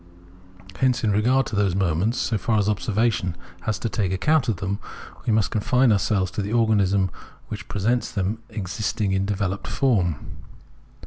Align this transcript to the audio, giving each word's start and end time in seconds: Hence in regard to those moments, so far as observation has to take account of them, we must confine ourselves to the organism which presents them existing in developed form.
Hence 0.79 1.03
in 1.03 1.11
regard 1.11 1.45
to 1.45 1.55
those 1.55 1.75
moments, 1.75 2.17
so 2.17 2.35
far 2.39 2.57
as 2.57 2.67
observation 2.67 3.35
has 3.67 3.77
to 3.77 3.87
take 3.87 4.11
account 4.11 4.49
of 4.49 4.55
them, 4.55 4.79
we 5.27 5.31
must 5.31 5.51
confine 5.51 5.91
ourselves 5.91 6.31
to 6.31 6.41
the 6.41 6.53
organism 6.53 7.11
which 7.49 7.67
presents 7.67 8.11
them 8.11 8.39
existing 8.49 9.11
in 9.11 9.27
developed 9.27 9.67
form. 9.67 10.15